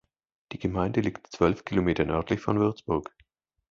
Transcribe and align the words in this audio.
Die 0.51 0.57
Gemeinde 0.57 1.01
liegt 1.01 1.27
zwölf 1.31 1.63
Kilometer 1.63 2.05
nördlich 2.05 2.41
von 2.41 2.57
Würzburg. 2.59 3.15